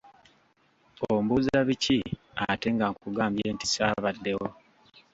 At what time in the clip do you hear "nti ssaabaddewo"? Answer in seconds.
3.53-4.47